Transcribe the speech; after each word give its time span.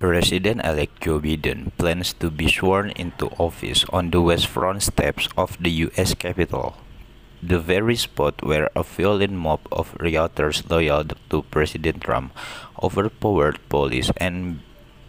President-elect 0.00 1.04
Joe 1.04 1.20
Biden 1.20 1.76
plans 1.76 2.16
to 2.24 2.32
be 2.32 2.48
sworn 2.48 2.88
into 2.96 3.28
office 3.36 3.84
on 3.92 4.08
the 4.08 4.24
West 4.24 4.48
Front 4.48 4.80
steps 4.80 5.28
of 5.36 5.60
the 5.60 5.68
U.S. 5.92 6.16
Capitol, 6.16 6.80
the 7.44 7.60
very 7.60 7.96
spot 7.96 8.40
where 8.40 8.72
a 8.74 8.82
violent 8.82 9.36
mob 9.36 9.60
of 9.70 9.92
rioters 10.00 10.64
loyal 10.70 11.04
to 11.04 11.44
President 11.52 12.00
Trump 12.00 12.32
overpowered 12.82 13.60
police 13.68 14.08
and 14.16 14.64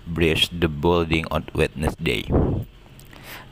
breached 0.06 0.60
the 0.60 0.68
building 0.68 1.24
on 1.32 1.48
Wednesday. 1.56 2.28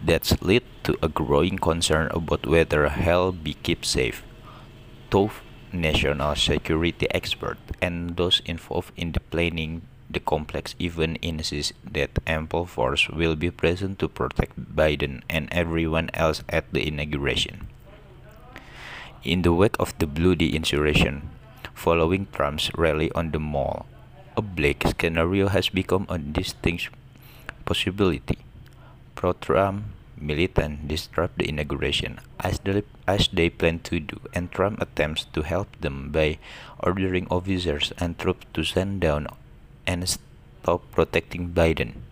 That's 0.03 0.35
led 0.43 0.67
to 0.83 0.99
a 1.01 1.07
growing 1.07 1.55
concern 1.55 2.11
about 2.11 2.51
whether 2.51 2.89
he'll 2.89 3.31
be 3.31 3.55
kept 3.55 3.85
safe. 3.87 4.27
Top 5.09 5.31
national 5.71 6.35
security 6.35 7.07
experts 7.15 7.63
and 7.81 8.17
those 8.17 8.41
involved 8.43 8.91
in 8.97 9.13
the 9.13 9.23
planning 9.31 9.87
the 10.09 10.19
complex 10.19 10.73
even 10.79 11.17
insists 11.21 11.73
that 11.85 12.17
ample 12.25 12.65
force 12.65 13.07
will 13.09 13.35
be 13.35 13.51
present 13.51 13.99
to 13.99 14.09
protect 14.09 14.57
Biden 14.75 15.21
and 15.29 15.47
everyone 15.51 16.09
else 16.13 16.41
at 16.49 16.65
the 16.73 16.87
inauguration. 16.87 17.67
In 19.23 19.43
the 19.43 19.53
wake 19.53 19.77
of 19.79 19.93
the 19.99 20.07
bloody 20.07 20.55
insurrection 20.55 21.29
following 21.75 22.27
Trump's 22.33 22.71
rally 22.75 23.11
on 23.13 23.31
the 23.31 23.39
Mall, 23.39 23.85
a 24.35 24.41
bleak 24.41 24.83
scenario 24.99 25.47
has 25.47 25.69
become 25.69 26.07
a 26.09 26.17
distinct 26.17 26.89
possibility. 27.65 28.39
Pro 29.13 29.33
Trump 29.33 29.83
militants 30.17 30.83
disrupt 30.87 31.37
the 31.37 31.47
inauguration, 31.47 32.19
as 32.39 32.59
they, 32.59 32.83
as 33.07 33.29
they 33.31 33.49
plan 33.49 33.79
to 33.79 33.99
do, 33.99 34.19
and 34.33 34.51
Trump 34.51 34.81
attempts 34.81 35.25
to 35.31 35.43
help 35.43 35.67
them 35.79 36.11
by 36.11 36.37
ordering 36.79 37.27
officers 37.29 37.93
and 37.97 38.17
troops 38.17 38.45
to 38.53 38.63
send 38.63 39.01
down 39.01 39.27
and 39.89 40.05
stop 40.05 40.85
protecting 40.91 41.49
Biden. 41.49 42.05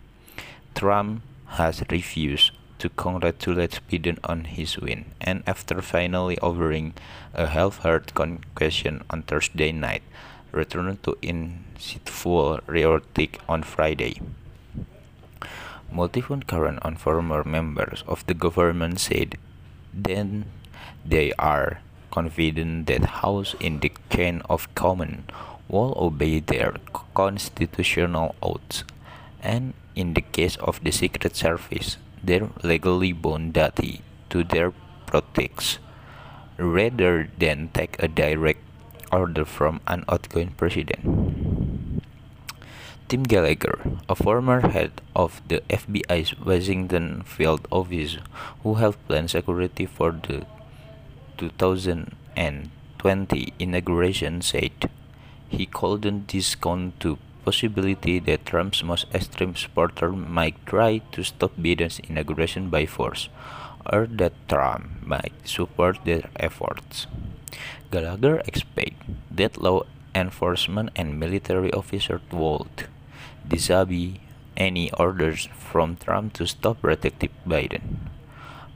Trump 0.74 1.22
has 1.62 1.82
refused 1.90 2.50
to 2.82 2.88
congratulate 2.90 3.78
Biden 3.88 4.18
on 4.24 4.50
his 4.50 4.78
win, 4.78 5.04
and 5.20 5.42
after 5.46 5.80
finally 5.80 6.38
offering 6.38 6.94
a 7.34 7.46
half-hearted 7.46 8.14
concession 8.14 9.04
on 9.10 9.22
Thursday 9.22 9.70
night, 9.70 10.02
returned 10.50 11.02
to 11.04 11.16
inciteful 11.22 12.58
rhetoric 12.66 13.38
on 13.48 13.62
Friday. 13.62 14.20
Multiple 15.90 16.42
current 16.46 16.80
and 16.82 16.98
former 17.00 17.44
members 17.44 18.02
of 18.06 18.26
the 18.26 18.34
government 18.34 18.98
said 19.00 19.38
then 19.94 20.44
they 21.04 21.32
are 21.38 21.80
confident 22.10 22.86
that 22.86 23.22
House 23.22 23.54
in 23.60 23.80
the 23.80 23.92
chain 24.10 24.42
of 24.50 24.72
command 24.74 25.32
will 25.68 25.94
obey 25.96 26.40
their 26.40 26.74
constitutional 27.14 28.34
oaths, 28.42 28.82
and 29.42 29.74
in 29.94 30.14
the 30.14 30.22
case 30.22 30.56
of 30.56 30.82
the 30.82 30.90
Secret 30.90 31.36
Service, 31.36 31.98
they're 32.22 32.48
legally 32.62 33.12
bound 33.12 33.52
duty 33.52 34.00
to 34.30 34.44
their 34.44 34.72
protects 35.06 35.78
rather 36.56 37.28
than 37.38 37.68
take 37.72 38.02
a 38.02 38.08
direct 38.08 38.60
order 39.12 39.44
from 39.44 39.80
an 39.86 40.04
outgoing 40.08 40.54
president. 40.56 41.04
Tim 43.08 43.22
Gallagher, 43.22 43.78
a 44.08 44.14
former 44.14 44.68
head 44.68 45.00
of 45.16 45.40
the 45.48 45.62
FBI's 45.70 46.38
Washington 46.38 47.22
field 47.24 47.66
office 47.70 48.18
who 48.62 48.74
helped 48.74 49.08
plan 49.08 49.28
security 49.28 49.86
for 49.86 50.12
the 50.12 50.44
2020 51.38 53.52
inauguration, 53.58 54.42
said 54.42 54.90
he 55.48 55.66
couldn't 55.66 56.26
discount 56.26 57.00
the 57.00 57.16
possibility 57.44 58.18
that 58.18 58.44
Trump's 58.44 58.82
most 58.84 59.06
extreme 59.14 59.56
supporters 59.56 60.14
might 60.14 60.66
try 60.66 60.98
to 61.12 61.24
stop 61.24 61.52
Biden's 61.56 61.98
inauguration 62.00 62.68
by 62.68 62.84
force, 62.84 63.28
or 63.90 64.06
that 64.06 64.34
Trump 64.48 65.02
might 65.02 65.32
support 65.44 66.04
their 66.04 66.28
efforts. 66.36 67.06
Gallagher 67.90 68.42
expects 68.46 69.00
that 69.30 69.62
law 69.62 69.84
enforcement 70.14 70.90
and 70.94 71.18
military 71.18 71.72
officers 71.72 72.20
would 72.30 72.88
disobey 73.46 74.20
any 74.56 74.92
orders 74.92 75.48
from 75.56 75.96
Trump 75.96 76.34
to 76.34 76.46
stop 76.46 76.82
protecting 76.82 77.30
Biden, 77.46 78.10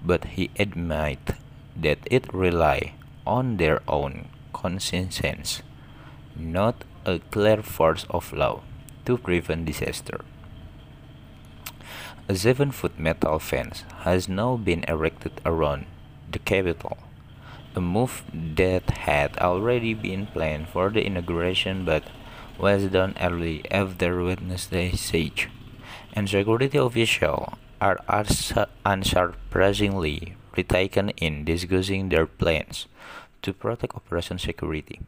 but 0.03 0.25
he 0.37 0.51
admits 0.59 1.35
that 1.77 1.99
it 2.07 2.33
relies 2.33 2.91
on 3.27 3.57
their 3.59 3.83
own 3.89 4.29
conscience 4.53 5.21
not 6.37 6.85
a 7.05 7.19
clear 7.31 7.63
force 7.63 8.07
of 8.11 8.33
law, 8.33 8.63
to 9.05 9.19
prevent 9.19 9.67
disaster. 9.67 10.21
A 12.29 12.37
seven 12.37 12.71
foot 12.71 12.97
metal 12.99 13.39
fence 13.39 13.85
has 14.01 14.29
now 14.29 14.57
been 14.57 14.85
erected 14.87 15.41
around 15.45 15.87
the 16.31 16.39
Capitol, 16.39 16.99
a 17.75 17.81
move 17.81 18.23
that 18.33 18.89
had 18.91 19.37
already 19.39 19.95
been 19.95 20.27
planned 20.27 20.69
for 20.69 20.91
the 20.91 21.05
inauguration 21.05 21.85
but 21.85 22.05
was 22.59 22.85
done 22.87 23.17
early 23.21 23.65
after 23.71 24.23
Wednesday's 24.23 25.01
siege, 25.01 25.49
and 26.13 26.29
security 26.29 26.79
officials 26.79 27.55
are 27.81 27.99
unsurprisingly 28.07 30.35
retaken 30.57 31.09
in 31.17 31.45
discussing 31.45 32.09
their 32.09 32.27
plans 32.27 32.87
to 33.43 33.53
protect 33.53 33.97
Operation 33.97 34.39
Security 34.39 35.01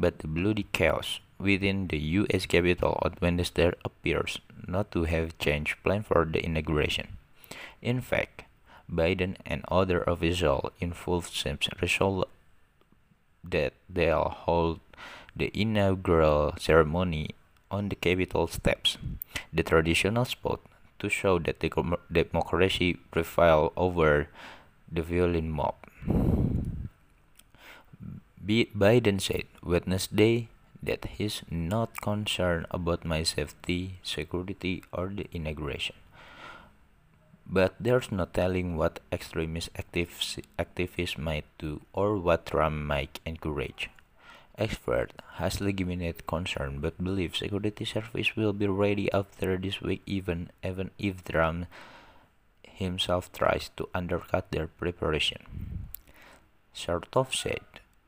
but 0.00 0.18
the 0.20 0.26
bloody 0.26 0.66
chaos 0.72 1.20
within 1.38 1.88
the 1.88 1.98
U.S. 2.24 2.46
Capitol 2.46 2.98
on 3.02 3.16
Wednesday 3.20 3.72
appears 3.84 4.40
not 4.66 4.90
to 4.92 5.04
have 5.04 5.38
changed 5.38 5.76
plans 5.84 6.06
for 6.06 6.24
the 6.24 6.44
inauguration. 6.44 7.18
In 7.82 8.00
fact, 8.00 8.44
Biden 8.90 9.36
and 9.44 9.64
other 9.68 10.02
officials 10.02 10.72
involved 10.80 11.32
seem 11.32 11.58
resolved 11.80 12.28
that 13.44 13.74
they'll 13.88 14.28
hold 14.28 14.80
the 15.36 15.50
inaugural 15.54 16.54
ceremony 16.58 17.30
on 17.70 17.88
the 17.88 17.96
Capitol 17.96 18.48
steps, 18.48 18.98
the 19.52 19.62
traditional 19.62 20.24
spot 20.24 20.60
to 20.98 21.08
show 21.08 21.38
that 21.38 21.60
the 21.60 21.70
democracy 22.10 22.94
prevailed 23.10 23.72
over 23.76 24.28
the 24.90 25.02
violent 25.02 25.48
mob. 25.48 25.74
Biden 28.44 29.20
said 29.20 29.44
Wednesday 29.62 30.48
that 30.82 31.04
he's 31.16 31.42
not 31.50 32.00
concerned 32.00 32.66
about 32.70 33.04
my 33.04 33.22
safety, 33.22 34.00
security, 34.02 34.82
or 34.92 35.08
the 35.08 35.26
inauguration. 35.32 35.96
But 37.46 37.74
there's 37.78 38.10
no 38.10 38.24
telling 38.24 38.76
what 38.76 39.00
extremist 39.12 39.74
activists 39.74 41.18
might 41.18 41.44
do 41.58 41.82
or 41.92 42.16
what 42.16 42.46
Trump 42.46 42.76
might 42.76 43.20
encourage. 43.26 43.90
Expert 44.56 45.12
has 45.40 45.60
legitimate 45.60 46.26
concern 46.26 46.80
but 46.80 47.02
believes 47.02 47.38
security 47.38 47.84
service 47.84 48.36
will 48.36 48.52
be 48.52 48.68
ready 48.68 49.10
after 49.12 49.56
this 49.56 49.80
week 49.80 50.02
even 50.06 50.50
even 50.62 50.90
if 50.98 51.24
Trump 51.24 51.66
himself 52.62 53.32
tries 53.32 53.70
to 53.76 53.88
undercut 53.94 54.50
their 54.52 54.66
preparation. 54.66 55.88
Chertoff 56.74 57.34
said 57.34 57.60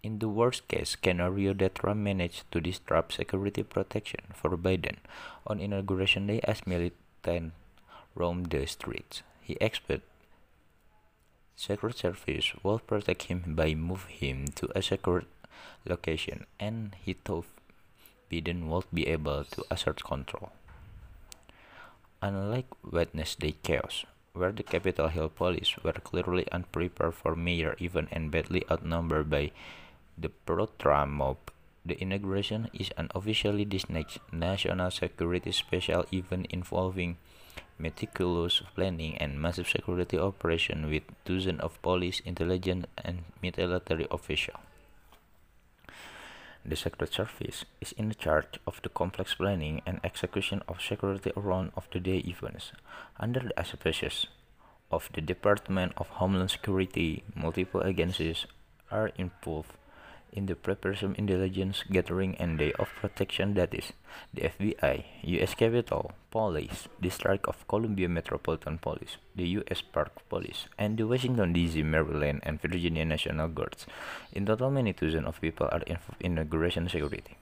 in 0.03 0.19
the 0.19 0.29
worst 0.29 0.67
case 0.67 0.97
scenario 1.03 1.55
that 1.55 1.77
Trump 1.77 2.01
managed 2.01 2.51
to 2.51 2.61
disrupt 2.61 3.15
security 3.15 3.63
protection 3.63 4.21
for 4.35 4.57
Biden 4.57 4.97
on 5.47 5.61
inauguration 5.61 6.27
day 6.27 6.41
as 6.43 6.67
militants 6.67 7.55
roamed 8.15 8.51
the 8.51 8.67
streets. 8.67 9.23
He 9.41 9.57
expected 9.61 10.03
Secret 11.55 11.97
Service 11.97 12.53
will 12.63 12.81
protect 12.81 13.31
him 13.31 13.55
by 13.55 13.75
move 13.75 14.07
him 14.07 14.47
to 14.57 14.67
a 14.75 14.83
secure 14.83 15.23
location 15.87 16.47
and 16.59 16.97
he 17.05 17.13
thought 17.13 17.47
Biden 18.31 18.67
would 18.67 18.91
be 18.93 19.07
able 19.07 19.45
to 19.45 19.65
assert 19.71 20.03
control. 20.03 20.51
Unlike 22.21 22.67
Wednesday 22.83 23.55
chaos, 23.63 24.07
where 24.33 24.53
the 24.53 24.63
Capitol 24.63 25.09
Hill 25.09 25.29
police 25.29 25.77
were 25.85 25.93
clearly 25.93 26.51
unprepared 26.51 27.15
for 27.15 27.37
major 27.37 27.77
event 27.81 28.09
and 28.11 28.31
badly 28.31 28.65
outnumbered 28.71 29.29
by 29.29 29.53
the 30.23 30.29
pro-Trump 30.29 31.13
mob. 31.13 31.37
The 31.85 32.01
inauguration 32.01 32.71
is 32.73 32.91
an 32.97 33.09
officially 33.15 33.65
designated 33.65 34.23
national 34.31 34.91
security 34.93 35.51
special 35.51 36.07
event 36.13 36.47
involving 36.51 37.19
meticulous 37.77 38.63
planning 38.75 39.19
and 39.19 39.43
massive 39.43 39.69
security 39.69 40.17
operation 40.17 40.89
with 40.89 41.03
dozens 41.25 41.61
of 41.61 41.83
police, 41.83 42.21
intelligence, 42.25 42.87
and 42.99 43.25
military 43.43 44.07
officials. 44.11 44.63
The 46.65 46.77
Secret 46.77 47.13
Service 47.13 47.65
is 47.81 47.91
in 47.99 48.15
charge 48.15 48.61
of 48.69 48.81
the 48.83 48.89
complex 48.89 49.35
planning 49.35 49.83
and 49.85 49.99
execution 50.05 50.63
of 50.69 50.81
security 50.81 51.33
around 51.37 51.73
of 51.77 51.89
the 51.93 51.99
day 51.99 52.19
events. 52.19 52.71
Under 53.19 53.41
the 53.41 53.59
auspices 53.59 54.29
of 54.93 55.11
the 55.13 55.21
Department 55.21 55.95
of 55.97 56.07
Homeland 56.23 56.53
Security, 56.53 57.25
multiple 57.35 57.83
agencies 57.85 58.47
are 58.93 59.11
involved 59.19 59.73
in 60.33 60.47
the 60.47 60.57
preparation 60.57 61.15
intelligence 61.19 61.85
gathering 61.91 62.35
and 62.37 62.59
day 62.59 62.73
of 62.79 62.89
protection 63.01 63.55
that 63.55 63.75
is 63.75 63.93
the 64.33 64.49
FBI, 64.49 65.05
US 65.23 65.55
Capitol 65.55 66.13
Police, 66.31 66.89
District 67.01 67.45
of 67.47 67.69
Columbia 67.69 68.09
Metropolitan 68.09 68.79
Police, 68.79 69.19
the 69.37 69.47
US 69.61 69.83
Park 69.83 70.27
Police, 70.29 70.67
and 70.79 70.97
the 70.97 71.07
Washington 71.07 71.53
DC, 71.53 71.85
Maryland, 71.85 72.41
and 72.45 72.61
Virginia 72.61 73.05
National 73.05 73.49
Guards. 73.49 73.87
In 74.33 74.47
total, 74.47 74.71
many 74.71 74.93
thousands 74.93 75.27
of 75.27 75.41
people 75.41 75.69
are 75.71 75.85
involved 75.87 76.21
in 76.21 76.39
immigration 76.39 76.89
security. 76.89 77.37